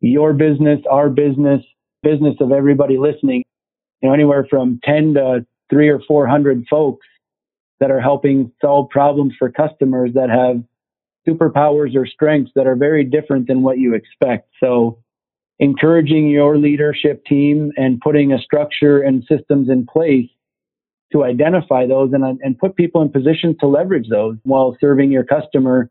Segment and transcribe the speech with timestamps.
[0.00, 1.62] your business, our business,
[2.02, 3.44] business of everybody listening,
[4.00, 7.06] you know, anywhere from 10 to three or 400 folks
[7.78, 10.62] that are helping solve problems for customers that have
[11.28, 14.48] superpowers or strengths that are very different than what you expect.
[14.62, 14.98] So
[15.58, 20.28] encouraging your leadership team and putting a structure and systems in place
[21.12, 25.24] to identify those and, and put people in positions to leverage those while serving your
[25.24, 25.90] customer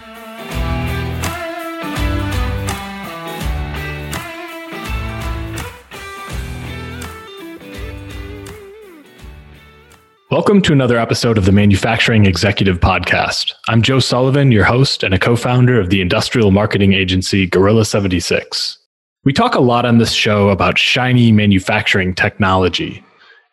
[10.31, 13.51] Welcome to another episode of the Manufacturing Executive Podcast.
[13.67, 17.83] I'm Joe Sullivan, your host and a co founder of the industrial marketing agency Gorilla
[17.83, 18.77] 76.
[19.25, 23.03] We talk a lot on this show about shiny manufacturing technology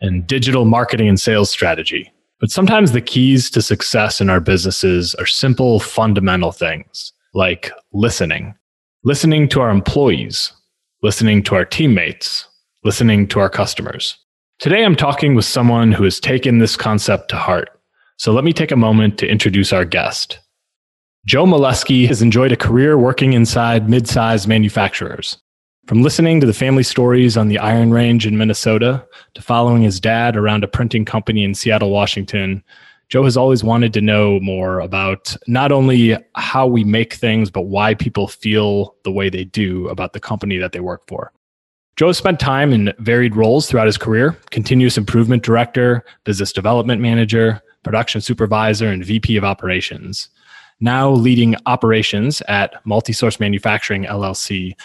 [0.01, 2.13] and digital marketing and sales strategy.
[2.39, 8.55] But sometimes the keys to success in our businesses are simple, fundamental things like listening,
[9.03, 10.53] listening to our employees,
[11.03, 12.47] listening to our teammates,
[12.85, 14.17] listening to our customers.
[14.59, 17.71] Today, I'm talking with someone who has taken this concept to heart.
[18.17, 20.41] So let me take a moment to introduce our guest.
[21.27, 25.41] Joe Molesky has enjoyed a career working inside mid sized manufacturers.
[25.87, 30.01] From listening to the family stories on the Iron Range in Minnesota to following his
[30.01, 32.65] dad around a printing company in Seattle, Washington,
[33.11, 37.63] Joe has always wanted to know more about not only how we make things, but
[37.63, 41.33] why people feel the way they do about the company that they work for.
[41.99, 47.61] Joe spent time in varied roles throughout his career continuous improvement director, business development manager,
[47.83, 50.29] production supervisor, and VP of operations.
[50.79, 54.77] Now leading operations at Multisource Manufacturing LLC,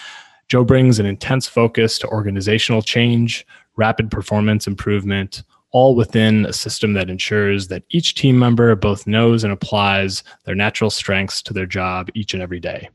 [0.48, 3.46] Joe brings an intense focus to organizational change,
[3.76, 9.44] rapid performance improvement, all within a system that ensures that each team member both knows
[9.44, 12.90] and applies their natural strengths to their job each and every day.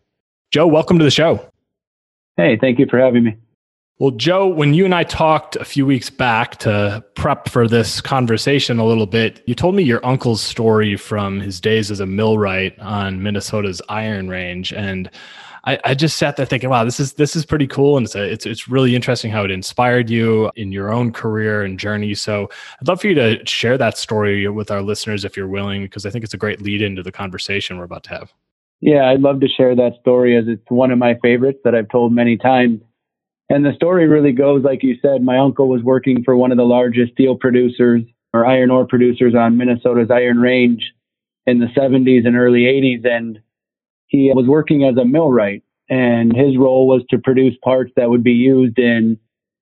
[0.51, 1.53] Joe, welcome to the show.
[2.37, 3.37] Hey, thank you for having me.
[4.01, 8.01] Well, Joe, when you and I talked a few weeks back to prep for this
[8.01, 12.07] conversation a little bit, you told me your uncle's story from his days as a
[12.07, 15.11] millwright on Minnesota's Iron Range, and
[15.65, 18.15] I, I, just sat there thinking, "Wow, this is this is pretty cool," and it's
[18.15, 22.15] a, it's it's really interesting how it inspired you in your own career and journey.
[22.15, 22.49] So,
[22.81, 26.07] I'd love for you to share that story with our listeners if you're willing, because
[26.07, 28.33] I think it's a great lead into the conversation we're about to have.
[28.81, 31.89] Yeah, I'd love to share that story as it's one of my favorites that I've
[31.89, 32.81] told many times.
[33.51, 36.59] And the story really goes, like you said, my uncle was working for one of
[36.59, 38.03] the largest steel producers
[38.35, 40.83] or iron ore producers on Minnesota's Iron Range
[41.47, 43.07] in the 70s and early 80s.
[43.07, 43.41] And
[44.07, 48.23] he was working as a millwright, and his role was to produce parts that would
[48.23, 49.19] be used in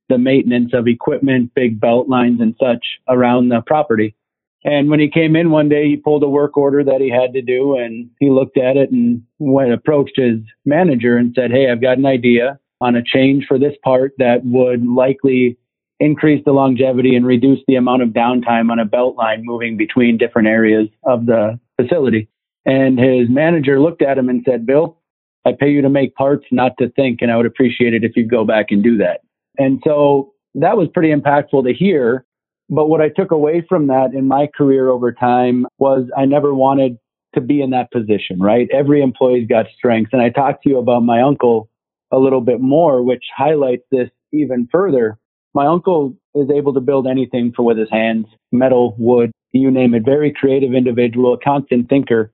[0.09, 4.17] the maintenance of equipment, big belt lines, and such around the property.
[4.65, 7.33] And when he came in one day, he pulled a work order that he had
[7.35, 11.71] to do, and he looked at it and went approached his manager and said, "Hey,
[11.71, 15.59] I've got an idea on a change for this part that would likely
[15.98, 20.19] increase the longevity and reduce the amount of downtime on a belt line moving between
[20.19, 22.28] different areas of the facility.
[22.66, 24.98] And his manager looked at him and said, Bill,
[25.47, 28.16] I pay you to make parts, not to think, and I would appreciate it if
[28.16, 29.20] you'd go back and do that.
[29.56, 32.25] And so that was pretty impactful to hear.
[32.69, 36.53] But what I took away from that in my career over time was I never
[36.53, 36.98] wanted
[37.34, 38.69] to be in that position, right?
[38.72, 40.12] Every employee's got strengths.
[40.12, 41.70] And I talked to you about my uncle
[42.12, 45.19] a little bit more, which highlights this even further.
[45.55, 49.94] My uncle is able to build anything for with his hands, metal, wood, you name
[49.94, 52.33] it, very creative individual, a constant thinker.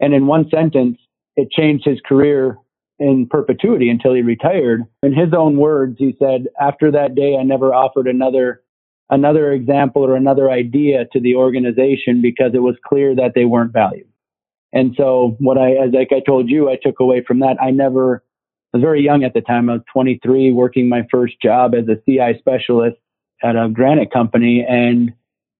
[0.00, 0.98] And in one sentence,
[1.36, 2.58] it changed his career
[2.98, 4.82] in perpetuity until he retired.
[5.02, 8.62] In his own words, he said, after that day, I never offered another,
[9.08, 13.72] another example or another idea to the organization because it was clear that they weren't
[13.72, 14.08] valued.
[14.72, 17.56] And so what I, as like I told you, I took away from that.
[17.62, 18.22] I never
[18.72, 19.70] I was very young at the time.
[19.70, 22.98] I was 23, working my first job as a CI specialist
[23.42, 24.64] at a granite company.
[24.68, 25.12] And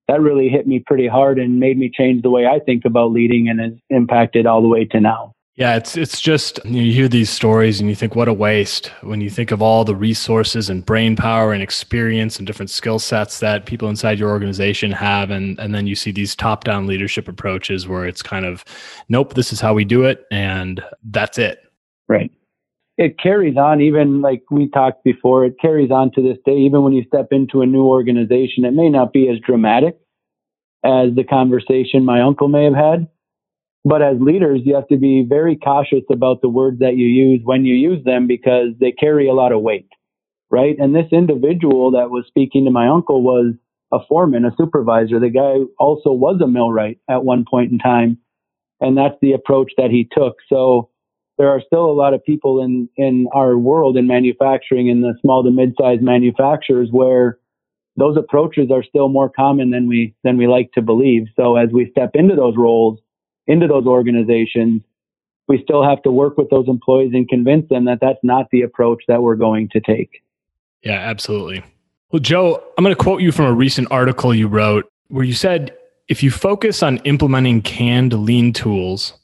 [0.08, 3.12] that really hit me pretty hard and made me change the way I think about
[3.12, 5.32] leading and has impacted all the way to now.
[5.58, 9.20] Yeah, it's it's just you hear these stories and you think what a waste when
[9.20, 13.40] you think of all the resources and brain power and experience and different skill sets
[13.40, 17.88] that people inside your organization have and and then you see these top-down leadership approaches
[17.88, 18.64] where it's kind of
[19.08, 21.58] nope, this is how we do it and that's it.
[22.06, 22.30] Right.
[22.98, 26.56] It carries on even like we talked before, it carries on to this day.
[26.56, 29.96] Even when you step into a new organization, it may not be as dramatic
[30.84, 33.08] as the conversation my uncle may have had.
[33.84, 37.40] But as leaders, you have to be very cautious about the words that you use
[37.44, 39.88] when you use them because they carry a lot of weight,
[40.50, 40.76] right?
[40.78, 43.54] And this individual that was speaking to my uncle was
[43.92, 45.20] a foreman, a supervisor.
[45.20, 48.18] The guy also was a millwright at one point in time.
[48.80, 50.36] And that's the approach that he took.
[50.48, 50.90] So
[51.38, 55.14] there are still a lot of people in, in our world in manufacturing in the
[55.20, 57.38] small to mid-sized manufacturers where
[57.96, 61.26] those approaches are still more common than we, than we like to believe.
[61.36, 62.98] So as we step into those roles,
[63.46, 64.82] into those organizations,
[65.46, 68.62] we still have to work with those employees and convince them that that's not the
[68.62, 70.22] approach that we're going to take.
[70.82, 71.64] Yeah, absolutely.
[72.10, 75.32] Well, Joe, I'm going to quote you from a recent article you wrote where you
[75.32, 75.76] said
[76.08, 79.17] if you focus on implementing canned lean tools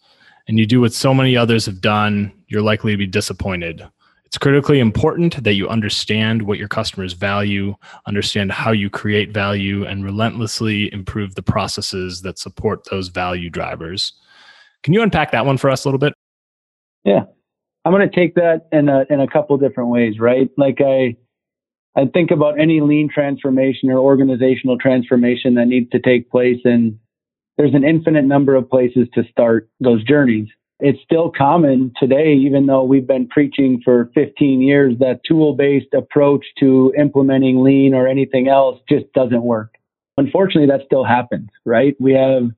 [0.46, 3.86] and you do what so many others have done, you're likely to be disappointed.
[4.26, 7.76] It's critically important that you understand what your customers value,
[8.06, 14.12] understand how you create value, and relentlessly improve the processes that support those value drivers.
[14.82, 16.14] Can you unpack that one for us a little bit?
[17.04, 17.24] Yeah.
[17.84, 20.50] I'm going to take that in a, in a couple different ways, right?
[20.56, 21.16] Like I,
[21.96, 26.58] I think about any lean transformation or organizational transformation that needs to take place.
[26.64, 26.98] And
[27.56, 30.48] there's an infinite number of places to start those journeys.
[30.80, 35.94] It's still common today, even though we've been preaching for 15 years that tool based
[35.94, 39.74] approach to implementing lean or anything else just doesn't work.
[40.16, 41.94] Unfortunately, that still happens, right?
[42.00, 42.50] We have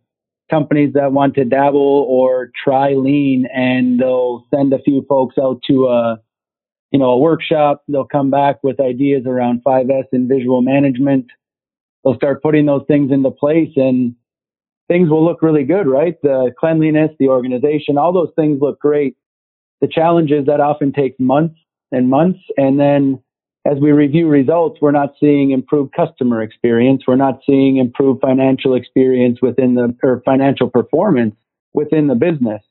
[0.50, 5.60] companies that want to dabble or try lean and they'll send a few folks out
[5.68, 6.18] to a
[6.92, 7.82] you know, a workshop.
[7.88, 11.26] They'll come back with ideas around 5S and visual management.
[12.02, 14.14] They'll start putting those things into place and
[14.88, 16.14] things will look really good, right?
[16.22, 19.16] The cleanliness, the organization, all those things look great.
[19.80, 21.56] The challenge is that often takes months
[21.92, 22.40] and months.
[22.56, 23.22] And then
[23.66, 27.02] as we review results, we're not seeing improved customer experience.
[27.06, 31.34] We're not seeing improved financial experience within the, or financial performance
[31.74, 32.62] within the business.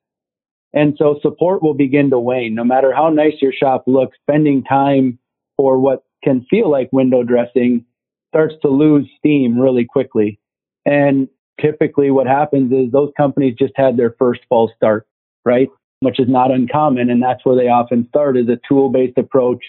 [0.73, 2.55] And so support will begin to wane.
[2.55, 5.19] No matter how nice your shop looks, spending time
[5.57, 7.85] for what can feel like window dressing
[8.29, 10.39] starts to lose steam really quickly.
[10.85, 11.29] And
[11.59, 15.07] typically what happens is those companies just had their first false start,
[15.43, 15.69] right?
[15.99, 17.09] Which is not uncommon.
[17.09, 19.63] And that's where they often start is a tool based approach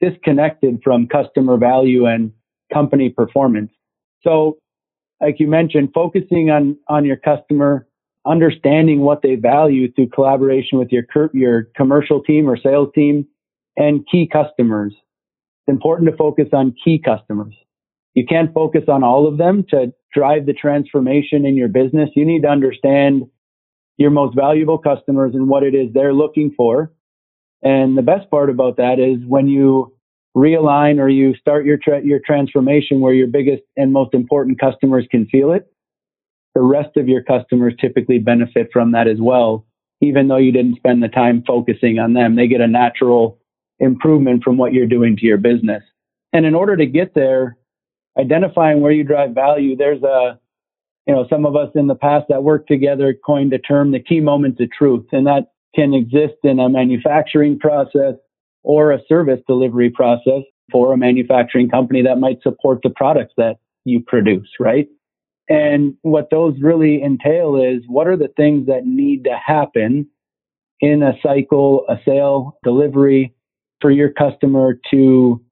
[0.00, 2.32] disconnected from customer value and
[2.72, 3.70] company performance.
[4.22, 4.58] So
[5.20, 7.86] like you mentioned, focusing on, on your customer,
[8.26, 13.26] understanding what they value through collaboration with your your commercial team or sales team
[13.76, 14.92] and key customers.
[14.92, 17.54] It's important to focus on key customers.
[18.14, 22.10] You can't focus on all of them to drive the transformation in your business.
[22.14, 23.24] You need to understand
[23.96, 26.92] your most valuable customers and what it is they're looking for.
[27.62, 29.94] And the best part about that is when you
[30.36, 35.06] realign or you start your tra- your transformation where your biggest and most important customers
[35.10, 35.70] can feel it,
[36.54, 39.66] the rest of your customers typically benefit from that as well,
[40.00, 42.36] even though you didn't spend the time focusing on them.
[42.36, 43.38] They get a natural
[43.80, 45.82] improvement from what you're doing to your business.
[46.32, 47.57] And in order to get there,
[48.18, 50.38] identifying where you drive value, there's a,
[51.06, 54.00] you know, some of us in the past that worked together coined the term the
[54.00, 55.06] key moments of truth.
[55.12, 58.14] And that can exist in a manufacturing process
[58.62, 63.56] or a service delivery process for a manufacturing company that might support the products that
[63.84, 64.88] you produce, right?
[65.48, 70.08] And what those really entail is what are the things that need to happen
[70.80, 73.34] in a cycle, a sale, delivery
[73.80, 75.42] for your customer to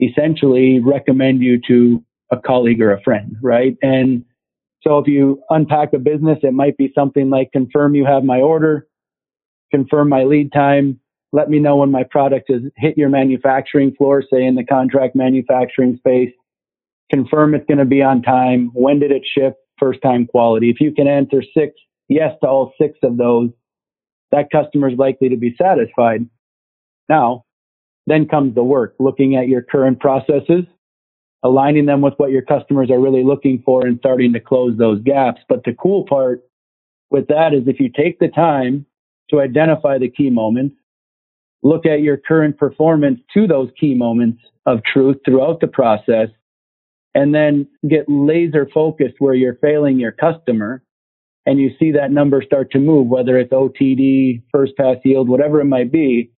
[0.00, 3.76] essentially recommend you to a colleague or a friend, right?
[3.82, 4.24] And
[4.82, 8.40] so if you unpack a business, it might be something like confirm you have my
[8.40, 8.86] order,
[9.70, 11.00] confirm my lead time,
[11.34, 15.16] let me know when my product has hit your manufacturing floor, say in the contract
[15.16, 16.32] manufacturing space,
[17.10, 18.70] confirm it's going to be on time.
[18.72, 19.56] When did it ship?
[19.80, 20.70] First time quality.
[20.70, 21.74] If you can answer six
[22.08, 23.50] yes to all six of those,
[24.30, 26.24] that customer is likely to be satisfied.
[27.08, 27.44] Now,
[28.06, 30.66] then comes the work, looking at your current processes,
[31.44, 35.00] aligning them with what your customers are really looking for and starting to close those
[35.02, 35.42] gaps.
[35.48, 36.42] But the cool part
[37.10, 38.86] with that is if you take the time
[39.30, 40.74] to identify the key moments,
[41.62, 46.28] look at your current performance to those key moments of truth throughout the process,
[47.14, 50.82] and then get laser focused where you're failing your customer
[51.46, 55.60] and you see that number start to move, whether it's OTD, first pass yield, whatever
[55.60, 56.30] it might be,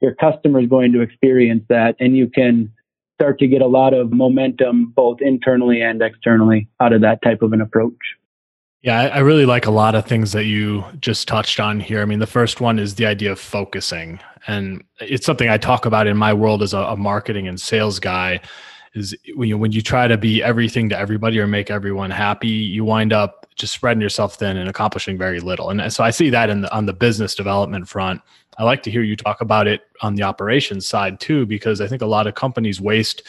[0.00, 2.72] your customer is going to experience that and you can
[3.14, 7.42] start to get a lot of momentum both internally and externally out of that type
[7.42, 8.16] of an approach.
[8.82, 12.02] Yeah, I really like a lot of things that you just touched on here.
[12.02, 14.20] I mean, the first one is the idea of focusing.
[14.46, 18.40] And it's something I talk about in my world as a, marketing and sales guy
[18.92, 22.48] is when you, when you try to be everything to everybody or make everyone happy,
[22.48, 25.70] you wind up just spreading yourself thin and accomplishing very little.
[25.70, 28.20] And so I see that in the, on the business development front.
[28.58, 31.86] I like to hear you talk about it on the operations side too, because I
[31.86, 33.22] think a lot of companies waste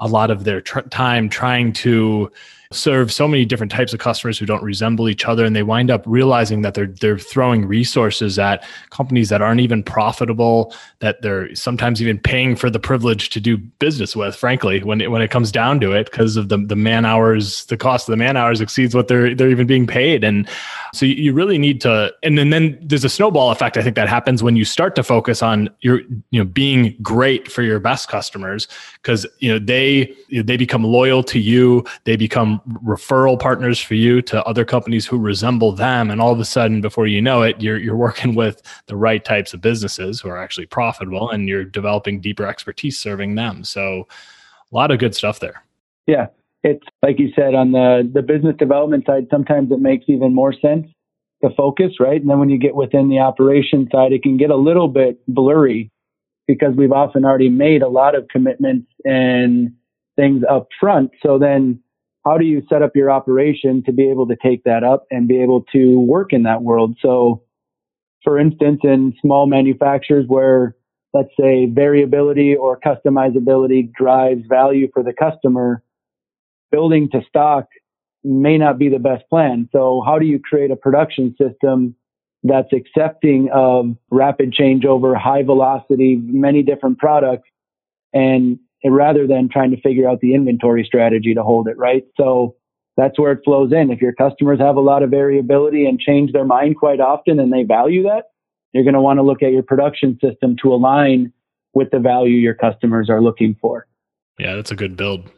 [0.00, 2.30] a lot of their tr- time trying to
[2.72, 5.90] serve so many different types of customers who don't resemble each other and they wind
[5.90, 11.54] up realizing that they're they're throwing resources at companies that aren't even profitable that they're
[11.54, 15.30] sometimes even paying for the privilege to do business with frankly when it, when it
[15.30, 18.36] comes down to it because of the the man hours the cost of the man
[18.36, 20.24] hours exceeds what they're they're even being paid.
[20.24, 20.48] And
[20.94, 24.08] so you really need to and then then there's a snowball effect i think that
[24.08, 26.00] happens when you start to focus on your
[26.30, 28.68] you know being great for your best customers
[29.00, 34.22] because you know they they become loyal to you they become referral partners for you
[34.22, 36.10] to other companies who resemble them.
[36.10, 39.24] And all of a sudden before you know it you're you're working with the right
[39.24, 43.64] types of businesses who are actually profitable and you're developing deeper expertise serving them.
[43.64, 44.06] So
[44.70, 45.62] a lot of good stuff there.
[46.06, 46.26] Yeah.
[46.64, 50.52] It's like you said on the the business development side sometimes it makes even more
[50.52, 50.86] sense
[51.42, 52.20] to focus right?
[52.20, 55.20] And then when you get within the operation side it can get a little bit
[55.26, 55.90] blurry
[56.46, 59.72] because we've often already made a lot of commitments and
[60.16, 61.10] things up front.
[61.24, 61.81] So then
[62.24, 65.26] how do you set up your operation to be able to take that up and
[65.26, 66.96] be able to work in that world?
[67.02, 67.42] So,
[68.22, 70.76] for instance, in small manufacturers where
[71.14, 75.82] let's say variability or customizability drives value for the customer,
[76.70, 77.66] building to stock
[78.24, 79.68] may not be the best plan.
[79.72, 81.94] So how do you create a production system
[82.44, 87.48] that's accepting of rapid changeover, high velocity, many different products
[88.12, 92.04] and rather than trying to figure out the inventory strategy to hold it, right?
[92.16, 92.56] So
[92.96, 93.90] that's where it flows in.
[93.90, 97.52] If your customers have a lot of variability and change their mind quite often and
[97.52, 98.24] they value that,
[98.72, 101.32] you're going to want to look at your production system to align
[101.74, 103.86] with the value your customers are looking for.
[104.38, 105.30] Yeah, that's a good build.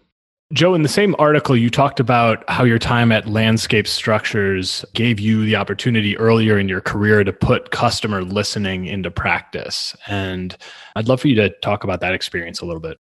[0.52, 5.18] Joe, in the same article, you talked about how your time at Landscape Structures gave
[5.18, 9.96] you the opportunity earlier in your career to put customer listening into practice.
[10.06, 10.56] And
[10.94, 12.98] I'd love for you to talk about that experience a little bit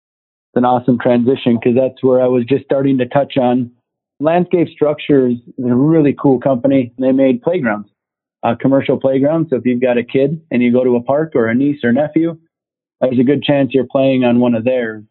[0.54, 3.70] an awesome transition because that's where I was just starting to touch on.
[4.20, 6.92] Landscape Structures is a really cool company.
[6.98, 7.88] They made playgrounds,
[8.42, 9.50] uh, commercial playgrounds.
[9.50, 11.80] So if you've got a kid and you go to a park or a niece
[11.82, 12.38] or nephew,
[13.00, 15.02] there's a good chance you're playing on one of theirs.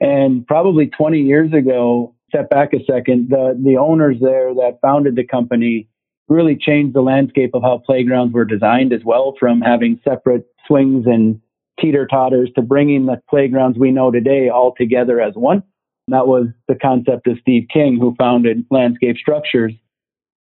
[0.00, 5.16] And probably 20 years ago, step back a second, the, the owners there that founded
[5.16, 5.88] the company
[6.28, 11.06] really changed the landscape of how playgrounds were designed as well from having separate swings
[11.06, 11.40] and
[11.80, 15.62] teeter totters to bringing the playgrounds we know today all together as one.
[16.08, 19.72] That was the concept of Steve King, who founded Landscape Structures.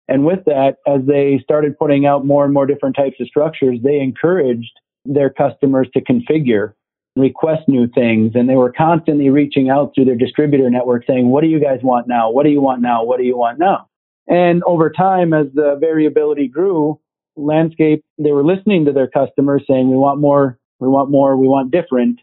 [0.09, 3.79] And with that, as they started putting out more and more different types of structures,
[3.83, 4.73] they encouraged
[5.05, 6.75] their customers to configure,
[7.17, 8.33] request new things.
[8.35, 11.81] And they were constantly reaching out through their distributor network saying, What do you guys
[11.83, 12.31] want now?
[12.31, 13.05] What do you want now?
[13.05, 13.89] What do you want now?
[14.27, 17.01] And over time, as the variability grew,
[17.37, 21.37] landscape, they were listening to their customers saying, We want more we want more.
[21.37, 22.21] We want different.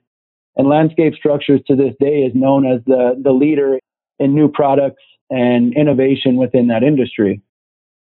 [0.57, 3.79] And landscape structures to this day is known as the, the leader
[4.19, 7.41] in new products and innovation within that industry.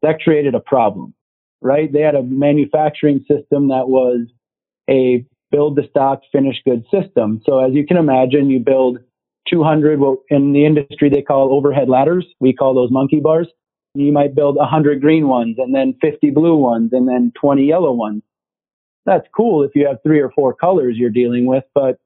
[0.03, 1.15] That created a problem,
[1.61, 1.91] right?
[1.91, 4.27] They had a manufacturing system that was
[4.89, 7.41] a build the stock finished good system.
[7.45, 8.99] So as you can imagine, you build
[9.49, 12.25] 200, what in the industry they call overhead ladders.
[12.39, 13.47] We call those monkey bars.
[13.95, 17.91] You might build 100 green ones and then 50 blue ones and then 20 yellow
[17.91, 18.23] ones
[19.05, 21.99] that's cool if you have three or four colors you're dealing with, but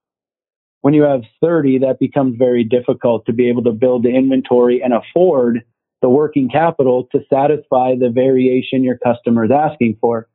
[0.82, 4.82] when you have 30, that becomes very difficult to be able to build the inventory
[4.82, 5.64] and afford
[6.02, 10.28] the working capital to satisfy the variation your customer is asking for.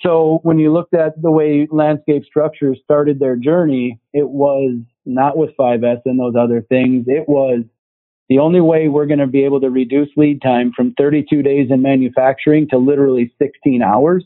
[0.00, 5.36] So when you looked at the way landscape structures started their journey, it was not
[5.36, 7.04] with 5S and those other things.
[7.06, 7.62] It was
[8.28, 11.68] the only way we're going to be able to reduce lead time from 32 days
[11.70, 14.24] in manufacturing to literally 16 hours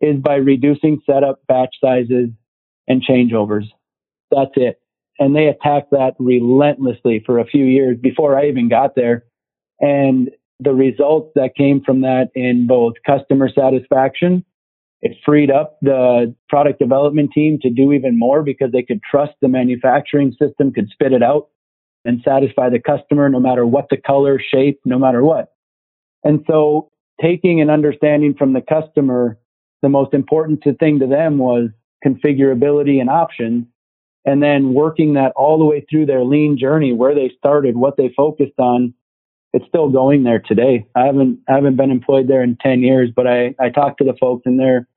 [0.00, 2.28] is by reducing setup batch sizes
[2.88, 3.64] and changeovers.
[4.30, 4.80] That's it.
[5.18, 9.24] And they attacked that relentlessly for a few years before I even got there.
[9.80, 14.44] And the results that came from that in both customer satisfaction,
[15.02, 19.32] it freed up the product development team to do even more because they could trust
[19.40, 21.48] the manufacturing system could spit it out
[22.04, 25.52] and satisfy the customer no matter what the color, shape, no matter what.
[26.24, 29.38] And so taking an understanding from the customer
[29.86, 31.70] the most important thing to them was
[32.04, 33.66] configurability and options.
[34.24, 37.96] And then working that all the way through their lean journey, where they started, what
[37.96, 38.94] they focused on.
[39.52, 40.88] it's still going there today.
[40.96, 44.16] I haven't I haven't been employed there in 10 years, but I I to the
[44.20, 44.88] folks and they're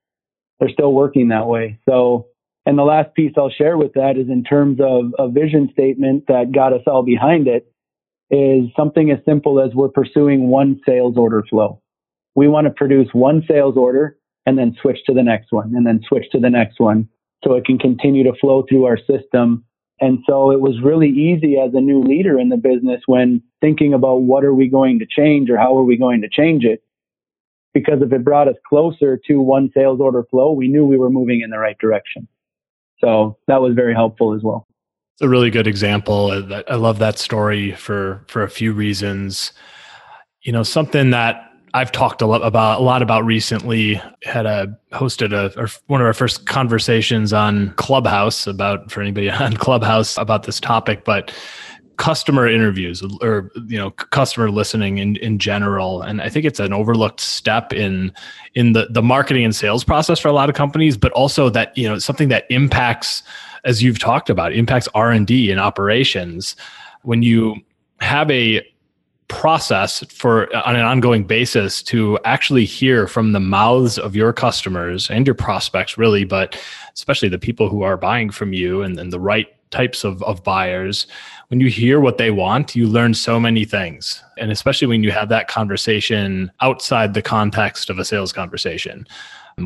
[0.58, 1.78] they're still working that way.
[1.88, 2.26] So
[2.66, 6.24] and the last piece I'll share with that is in terms of a vision statement
[6.26, 7.72] that got us all behind it
[8.28, 11.80] is something as simple as we're pursuing one sales order flow.
[12.34, 14.16] We want to produce one sales order
[14.46, 17.08] and then switch to the next one and then switch to the next one
[17.44, 19.64] so it can continue to flow through our system.
[20.00, 23.92] And so it was really easy as a new leader in the business when thinking
[23.94, 26.82] about what are we going to change or how are we going to change it.
[27.72, 31.10] Because if it brought us closer to one sales order flow, we knew we were
[31.10, 32.26] moving in the right direction.
[32.98, 34.66] So that was very helpful as well.
[35.14, 36.30] It's a really good example.
[36.68, 39.52] I love that story for for a few reasons.
[40.42, 44.00] You know, something that I've talked a lot about a lot about recently.
[44.24, 49.56] Had a hosted a one of our first conversations on Clubhouse about for anybody on
[49.56, 51.32] Clubhouse about this topic, but
[51.96, 56.72] customer interviews or you know customer listening in in general and i think it's an
[56.72, 58.10] overlooked step in
[58.54, 61.76] in the the marketing and sales process for a lot of companies but also that
[61.76, 63.22] you know something that impacts
[63.64, 66.56] as you've talked about impacts r&d and operations
[67.02, 67.54] when you
[68.00, 68.66] have a
[69.30, 74.32] process for uh, on an ongoing basis to actually hear from the mouths of your
[74.32, 76.60] customers and your prospects really but
[76.94, 80.42] especially the people who are buying from you and, and the right types of, of
[80.42, 81.06] buyers.
[81.46, 84.22] When you hear what they want you learn so many things.
[84.36, 89.06] And especially when you have that conversation outside the context of a sales conversation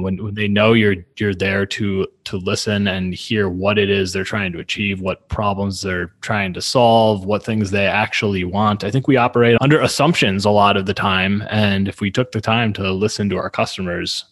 [0.03, 4.13] when, when they know you're you're there to to listen and hear what it is
[4.13, 8.85] they're trying to achieve what problems they're trying to solve what things they actually want
[8.85, 11.43] i think we operate under assumptions a lot of the time.
[11.51, 14.25] And if we took the time to listen to our customers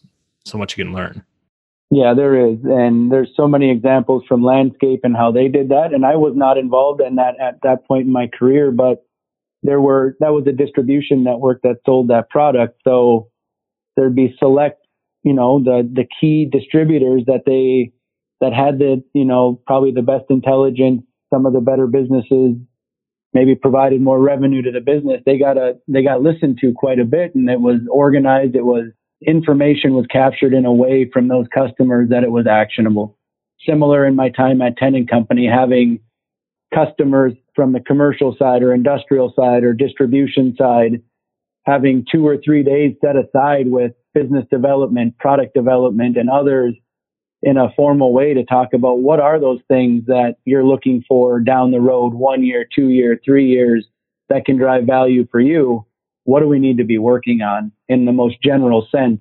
[0.44, 1.24] so much you can learn.
[1.90, 2.58] Yeah there is.
[2.64, 5.92] And there's so many examples from landscape and how they did that.
[5.94, 9.04] And i was not involved in that at that point in my career but
[9.62, 12.80] there were that was a distribution network that sold that product.
[12.84, 13.28] So
[13.96, 14.81] there'd be select
[15.22, 17.92] you know, the, the key distributors that they,
[18.40, 21.02] that had the, you know, probably the best intelligence,
[21.32, 22.56] some of the better businesses,
[23.32, 25.22] maybe provided more revenue to the business.
[25.24, 28.56] They got a, they got listened to quite a bit and it was organized.
[28.56, 28.90] It was
[29.26, 33.16] information was captured in a way from those customers that it was actionable.
[33.66, 36.00] Similar in my time at Tennant Company, having
[36.74, 41.00] customers from the commercial side or industrial side or distribution side
[41.64, 46.74] having two or three days set aside with business development, product development, and others
[47.42, 51.40] in a formal way to talk about what are those things that you're looking for
[51.40, 53.86] down the road, one year, two year, three years
[54.28, 55.84] that can drive value for you.
[56.24, 59.20] What do we need to be working on in the most general sense?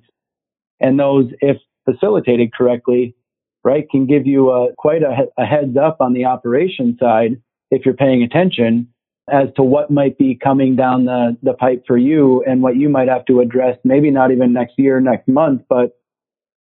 [0.80, 3.16] And those, if facilitated correctly,
[3.64, 7.40] right, can give you a, quite a, a heads up on the operation side
[7.72, 8.88] if you're paying attention
[9.30, 12.88] as to what might be coming down the, the pipe for you and what you
[12.88, 15.98] might have to address, maybe not even next year, next month, but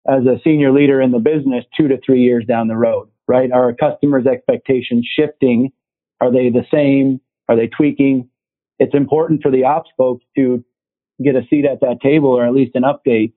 [0.10, 3.52] as a senior leader in the business, two to three years down the road, right?
[3.52, 5.72] Are customers' expectations shifting?
[6.22, 7.22] Are they the same?
[7.48, 8.30] Are they tweaking?
[8.80, 10.64] It's important for the ops folks to
[11.24, 13.34] get a seat at that table or at least an update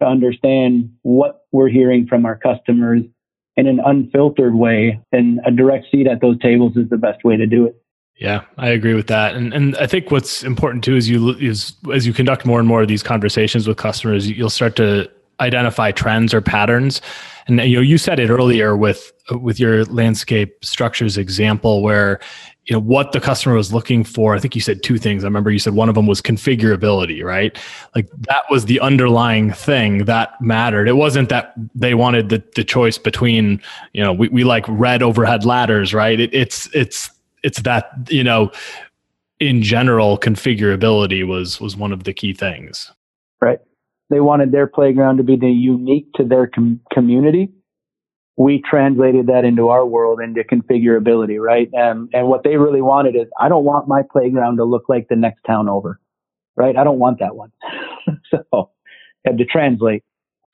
[0.00, 3.02] to understand what we're hearing from our customers
[3.56, 5.00] in an unfiltered way.
[5.12, 7.82] And a direct seat at those tables is the best way to do it.
[8.18, 11.74] Yeah, I agree with that, and and I think what's important too is you is
[11.94, 15.92] as you conduct more and more of these conversations with customers, you'll start to identify
[15.92, 17.00] trends or patterns.
[17.46, 22.18] And you know, you said it earlier with with your landscape structures example, where
[22.64, 24.34] you know what the customer was looking for.
[24.34, 25.22] I think you said two things.
[25.22, 27.56] I remember you said one of them was configurability, right?
[27.94, 30.88] Like that was the underlying thing that mattered.
[30.88, 35.04] It wasn't that they wanted the the choice between you know we we like red
[35.04, 36.18] overhead ladders, right?
[36.18, 37.10] It, it's it's
[37.42, 38.50] it's that you know
[39.40, 42.90] in general configurability was was one of the key things.
[43.40, 43.58] Right.
[44.10, 47.50] They wanted their playground to be the unique to their com- community.
[48.36, 51.68] We translated that into our world into configurability right?
[51.72, 55.08] And and what they really wanted is i don't want my playground to look like
[55.08, 56.00] the next town over
[56.58, 56.76] right?
[56.76, 57.52] I don't want that one.
[58.30, 58.70] So
[59.24, 60.02] had to translate.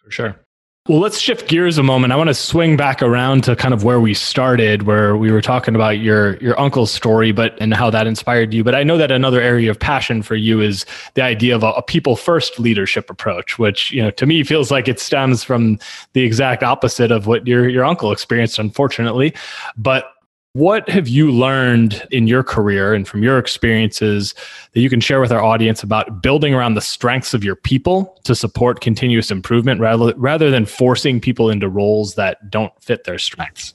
[0.04, 0.43] For sure
[0.86, 2.12] well, let's shift gears a moment.
[2.12, 5.40] I want to swing back around to kind of where we started, where we were
[5.40, 8.62] talking about your your uncle's story, but and how that inspired you.
[8.62, 11.70] But I know that another area of passion for you is the idea of a,
[11.70, 15.78] a people first leadership approach, which you know to me feels like it stems from
[16.12, 19.32] the exact opposite of what your your uncle experienced, unfortunately.
[19.78, 20.13] But
[20.54, 24.34] what have you learned in your career and from your experiences
[24.72, 28.16] that you can share with our audience about building around the strengths of your people
[28.22, 33.18] to support continuous improvement rather, rather than forcing people into roles that don't fit their
[33.18, 33.74] strengths?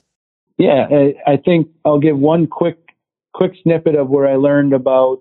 [0.56, 0.88] Yeah,
[1.26, 2.78] I think I'll give one quick
[3.34, 5.20] quick snippet of where I learned about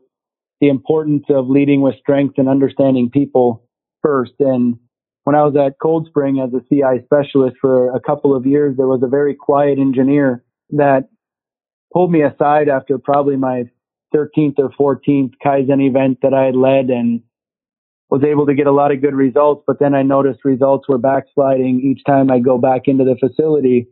[0.61, 3.63] the importance of leading with strength and understanding people
[4.01, 4.33] first.
[4.39, 4.79] And
[5.25, 8.77] when I was at Cold Spring as a CI specialist for a couple of years,
[8.77, 11.09] there was a very quiet engineer that
[11.91, 13.65] pulled me aside after probably my
[14.13, 17.21] 13th or 14th Kaizen event that I had led and
[18.09, 19.63] was able to get a lot of good results.
[19.67, 23.87] But then I noticed results were backsliding each time I go back into the facility.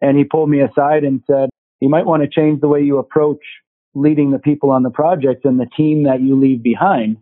[0.00, 2.98] And he pulled me aside and said, you might want to change the way you
[2.98, 3.42] approach
[3.94, 7.18] leading the people on the project and the team that you leave behind.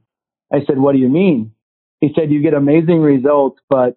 [0.53, 1.53] I said, what do you mean?
[2.01, 3.97] He said, you get amazing results, but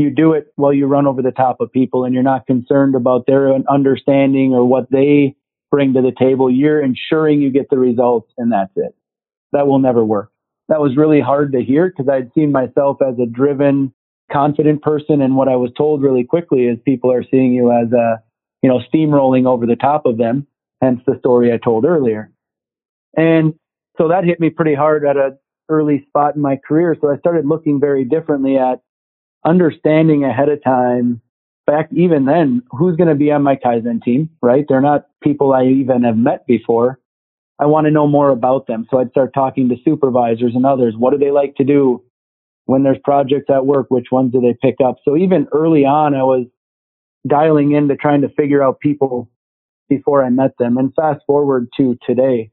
[0.00, 2.94] you do it while you run over the top of people and you're not concerned
[2.94, 5.36] about their understanding or what they
[5.70, 6.50] bring to the table.
[6.50, 8.94] You're ensuring you get the results and that's it.
[9.52, 10.32] That will never work.
[10.68, 13.92] That was really hard to hear because I'd seen myself as a driven,
[14.32, 15.20] confident person.
[15.20, 18.22] And what I was told really quickly is people are seeing you as a,
[18.62, 20.46] you know, steamrolling over the top of them.
[20.80, 22.32] Hence the story I told earlier.
[23.16, 23.54] And
[23.98, 26.96] so that hit me pretty hard at an early spot in my career.
[27.00, 28.80] So I started looking very differently at
[29.44, 31.20] understanding ahead of time,
[31.66, 34.64] back even then, who's going to be on my Kaizen team, right?
[34.68, 36.98] They're not people I even have met before.
[37.58, 38.86] I want to know more about them.
[38.90, 40.94] So I'd start talking to supervisors and others.
[40.96, 42.02] What do they like to do
[42.64, 43.86] when there's projects at work?
[43.90, 44.96] Which ones do they pick up?
[45.04, 46.46] So even early on, I was
[47.28, 49.30] dialing into trying to figure out people
[49.88, 50.78] before I met them.
[50.78, 52.50] And fast forward to today,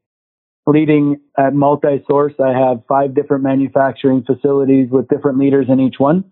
[0.65, 6.25] leading at multi-source, I have five different manufacturing facilities with different leaders in each one.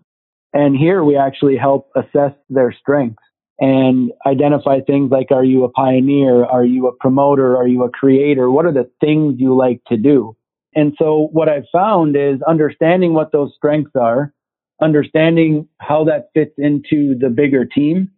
[0.52, 3.22] And here we actually help assess their strengths
[3.58, 6.44] and identify things like, are you a pioneer?
[6.44, 7.56] Are you a promoter?
[7.56, 8.50] Are you a creator?
[8.50, 10.36] What are the things you like to do?
[10.74, 14.32] And so what I've found is understanding what those strengths are,
[14.82, 18.10] understanding how that fits into the bigger team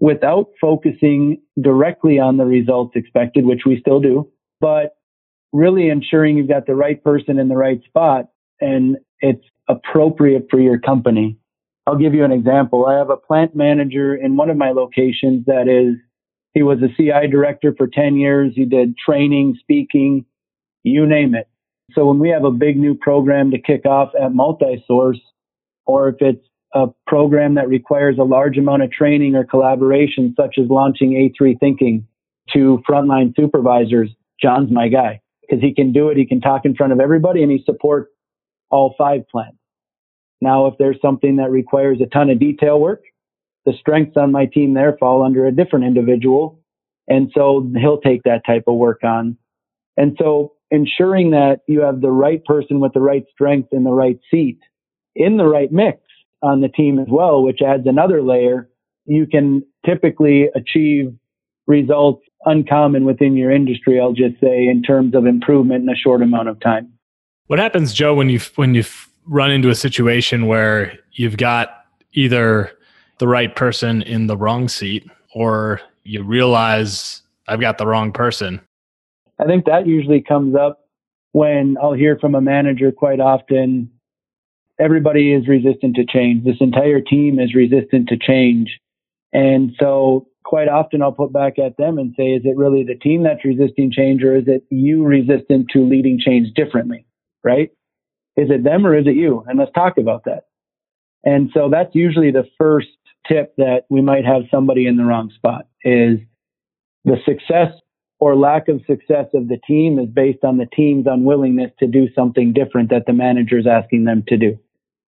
[0.00, 4.28] without focusing directly on the results expected, which we still do,
[4.60, 4.96] but
[5.52, 8.26] really ensuring you've got the right person in the right spot
[8.60, 11.36] and it's appropriate for your company.
[11.86, 12.86] I'll give you an example.
[12.86, 15.98] I have a plant manager in one of my locations that is,
[16.54, 18.52] he was a CI director for 10 years.
[18.54, 20.26] He did training, speaking,
[20.82, 21.48] you name it.
[21.92, 25.20] So when we have a big new program to kick off at multi-source,
[25.86, 30.56] or if it's a program that requires a large amount of training or collaboration, such
[30.58, 32.06] as launching A3 thinking
[32.52, 36.16] to frontline supervisors, John's my guy because he can do it.
[36.16, 38.10] He can talk in front of everybody and he supports
[38.70, 39.58] all five plants.
[40.42, 43.04] Now, if there's something that requires a ton of detail work,
[43.64, 46.58] the strengths on my team there fall under a different individual.
[47.06, 49.36] And so he'll take that type of work on.
[49.96, 53.92] And so ensuring that you have the right person with the right strength in the
[53.92, 54.58] right seat
[55.14, 56.00] in the right mix
[56.42, 58.68] on the team as well, which adds another layer,
[59.04, 61.14] you can typically achieve
[61.66, 66.22] results uncommon within your industry, I'll just say, in terms of improvement in a short
[66.22, 66.92] amount of time.
[67.46, 68.84] What happens, Joe, when you when you
[69.26, 72.72] run into a situation where you've got either
[73.18, 78.60] the right person in the wrong seat or you realize I've got the wrong person?
[79.38, 80.80] I think that usually comes up
[81.32, 83.90] when I'll hear from a manager quite often
[84.78, 86.44] everybody is resistant to change.
[86.44, 88.78] This entire team is resistant to change.
[89.32, 92.96] And so quite often I'll put back at them and say, is it really the
[92.96, 97.06] team that's resisting change or is it you resistant to leading change differently?
[97.44, 97.70] Right?
[98.36, 99.44] Is it them or is it you?
[99.46, 100.44] And let's talk about that.
[101.24, 102.88] And so that's usually the first
[103.28, 106.18] tip that we might have somebody in the wrong spot is
[107.04, 107.72] the success
[108.18, 112.08] or lack of success of the team is based on the team's unwillingness to do
[112.14, 114.58] something different that the manager is asking them to do.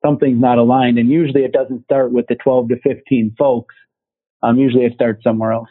[0.05, 0.99] Something's not aligned.
[0.99, 3.75] And usually it doesn't start with the 12 to 15 folks.
[4.43, 5.69] Um, usually it starts somewhere else.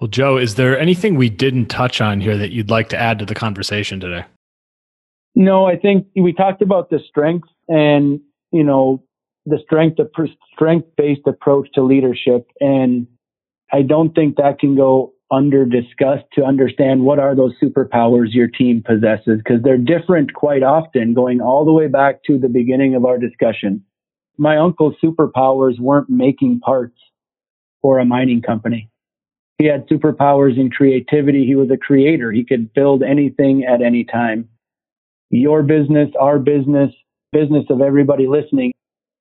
[0.00, 3.18] Well, Joe, is there anything we didn't touch on here that you'd like to add
[3.18, 4.24] to the conversation today?
[5.34, 8.20] No, I think we talked about the strength and,
[8.52, 9.04] you know,
[9.46, 9.98] the strength,
[10.52, 12.46] strength based approach to leadership.
[12.60, 13.06] And
[13.72, 18.48] I don't think that can go under discussed to understand what are those superpowers your
[18.48, 22.94] team possesses because they're different quite often going all the way back to the beginning
[22.94, 23.84] of our discussion.
[24.38, 26.96] My uncle's superpowers weren't making parts
[27.82, 28.90] for a mining company.
[29.58, 31.44] He had superpowers in creativity.
[31.44, 32.32] He was a creator.
[32.32, 34.48] He could build anything at any time.
[35.30, 36.90] Your business, our business,
[37.32, 38.72] business of everybody listening,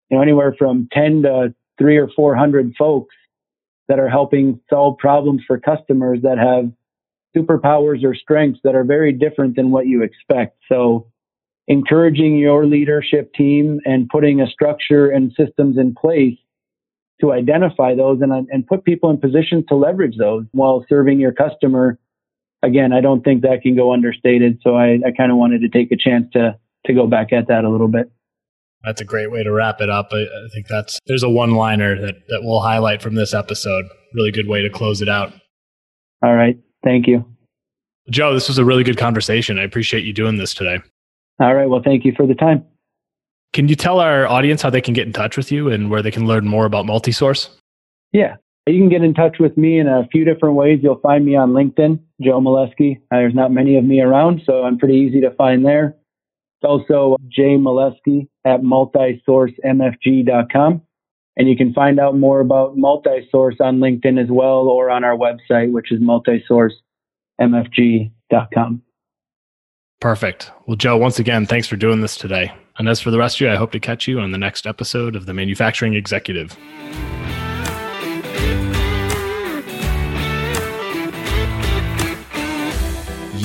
[0.10, 3.15] you know, anywhere from 10 to three or 400 folks
[3.88, 6.72] that are helping solve problems for customers that have
[7.36, 10.58] superpowers or strengths that are very different than what you expect.
[10.70, 11.08] So
[11.67, 16.38] encouraging your leadership team and putting a structure and systems in place
[17.22, 21.32] to identify those and, and put people in positions to leverage those while serving your
[21.32, 21.98] customer
[22.63, 24.60] again, I don't think that can go understated.
[24.63, 27.48] So I, I kind of wanted to take a chance to to go back at
[27.48, 28.10] that a little bit.
[28.84, 30.10] That's a great way to wrap it up.
[30.12, 33.86] I, I think that's there's a one liner that, that we'll highlight from this episode.
[34.13, 35.34] Really good way to close it out.
[36.24, 36.58] All right.
[36.84, 37.26] Thank you.
[38.10, 39.60] Joe, this was a really good conversation.
[39.60, 40.80] I appreciate you doing this today.
[41.39, 41.65] All right.
[41.65, 42.63] Well, thank you for the time.
[43.54, 46.02] Can you tell our audience how they can get in touch with you and where
[46.02, 47.50] they can learn more about Multisource?
[48.13, 48.36] Yeah.
[48.67, 50.82] You can get in touch with me in a few different ways.
[50.84, 52.99] You'll find me on LinkedIn, Joe Molesky.
[53.10, 55.95] There's not many of me around, so I'm pretty easy to find there.
[56.60, 60.82] It's also Jay Molesky at multisourcemfg.com.
[61.38, 65.15] And you can find out more about Multisource on LinkedIn as well or on our
[65.15, 68.82] website, which is multisourcemfg.com.
[69.99, 70.51] Perfect.
[70.65, 72.51] Well, Joe, once again, thanks for doing this today.
[72.80, 74.67] And as for the rest of you, I hope to catch you on the next
[74.67, 76.58] episode of The Manufacturing Executive.